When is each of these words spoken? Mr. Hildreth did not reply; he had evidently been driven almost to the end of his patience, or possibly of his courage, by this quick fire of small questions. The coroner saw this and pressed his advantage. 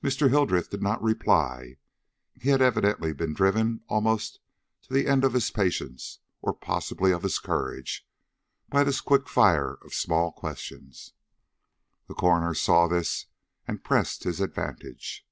Mr. 0.00 0.30
Hildreth 0.30 0.70
did 0.70 0.80
not 0.80 1.02
reply; 1.02 1.76
he 2.40 2.50
had 2.50 2.62
evidently 2.62 3.12
been 3.12 3.34
driven 3.34 3.80
almost 3.88 4.38
to 4.82 4.94
the 4.94 5.08
end 5.08 5.24
of 5.24 5.32
his 5.32 5.50
patience, 5.50 6.20
or 6.40 6.52
possibly 6.54 7.10
of 7.10 7.24
his 7.24 7.40
courage, 7.40 8.06
by 8.68 8.84
this 8.84 9.00
quick 9.00 9.28
fire 9.28 9.74
of 9.82 9.92
small 9.92 10.30
questions. 10.30 11.14
The 12.06 12.14
coroner 12.14 12.54
saw 12.54 12.86
this 12.86 13.26
and 13.66 13.82
pressed 13.82 14.22
his 14.22 14.40
advantage. 14.40 15.26